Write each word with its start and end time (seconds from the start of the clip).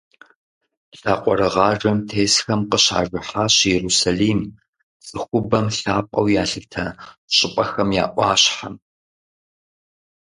Лъакъуэрыгъажэм 0.99 1.97
тесхэм 2.07 2.61
къыщажыхьащ 2.69 3.55
Иерусалим- 3.69 4.41
цӏыхубэм 5.05 5.65
лъапӏэу 5.79 6.27
ялъытэ 6.41 6.85
щӏыпӏэхэм 7.35 7.89
я 8.03 8.05
ӏуащхьэм. 8.13 8.75